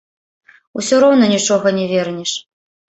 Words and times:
Усё 0.79 0.95
роўна 1.05 1.29
нічога 1.37 1.77
не 1.79 1.85
вернеш. 1.95 2.31